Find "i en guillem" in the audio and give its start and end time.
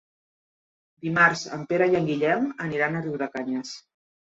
1.93-2.51